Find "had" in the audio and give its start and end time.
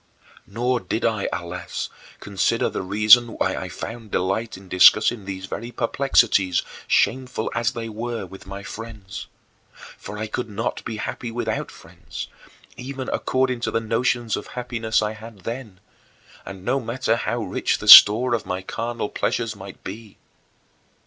15.11-15.41